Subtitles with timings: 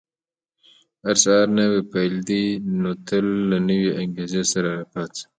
[1.03, 2.43] •هر سهار نوی پیل دی،
[2.81, 5.23] نو تل له نوې انګېزې سره راپاڅه.